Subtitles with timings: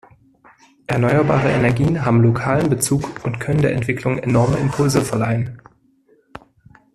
[0.87, 5.61] Erneuerbare Energien haben lokalen Bezug und können der Entwicklung enorme Impulse verleihen.